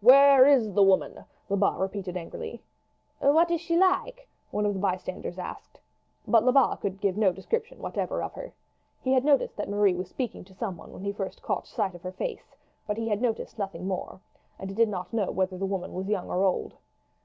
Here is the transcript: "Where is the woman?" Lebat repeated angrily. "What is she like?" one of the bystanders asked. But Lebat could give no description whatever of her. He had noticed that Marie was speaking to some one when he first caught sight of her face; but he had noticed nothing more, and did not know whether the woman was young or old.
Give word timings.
"Where 0.00 0.46
is 0.46 0.74
the 0.74 0.82
woman?" 0.84 1.24
Lebat 1.48 1.76
repeated 1.76 2.16
angrily. 2.16 2.62
"What 3.18 3.50
is 3.50 3.60
she 3.60 3.76
like?" 3.76 4.28
one 4.52 4.64
of 4.64 4.74
the 4.74 4.78
bystanders 4.78 5.40
asked. 5.40 5.80
But 6.24 6.44
Lebat 6.44 6.80
could 6.80 7.00
give 7.00 7.16
no 7.16 7.32
description 7.32 7.80
whatever 7.82 8.22
of 8.22 8.32
her. 8.34 8.52
He 9.00 9.12
had 9.12 9.24
noticed 9.24 9.56
that 9.56 9.68
Marie 9.68 9.96
was 9.96 10.08
speaking 10.08 10.44
to 10.44 10.54
some 10.54 10.76
one 10.76 10.92
when 10.92 11.02
he 11.02 11.10
first 11.10 11.42
caught 11.42 11.66
sight 11.66 11.96
of 11.96 12.02
her 12.02 12.12
face; 12.12 12.54
but 12.86 12.96
he 12.96 13.08
had 13.08 13.20
noticed 13.20 13.58
nothing 13.58 13.88
more, 13.88 14.20
and 14.56 14.72
did 14.76 14.88
not 14.88 15.12
know 15.12 15.32
whether 15.32 15.58
the 15.58 15.66
woman 15.66 15.92
was 15.92 16.06
young 16.08 16.30
or 16.30 16.44
old. 16.44 16.74